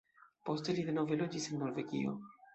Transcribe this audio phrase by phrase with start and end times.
[0.49, 2.17] Poste li denove loĝis en Norvegio.